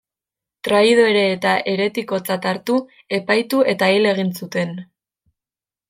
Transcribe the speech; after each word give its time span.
Traidore 0.67 1.21
eta 1.33 1.51
heretikotzat 1.73 2.49
hartu, 2.53 2.81
epaitu 3.21 3.63
eta 3.75 3.95
hil 3.97 4.13
egin 4.15 4.37
zuten. 4.43 4.77